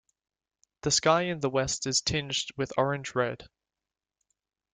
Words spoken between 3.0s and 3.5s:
red.